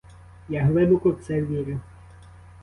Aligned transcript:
Я 0.49 0.63
глибоко 0.67 1.11
в 1.11 1.19
це 1.23 1.41
вірю. 1.41 1.79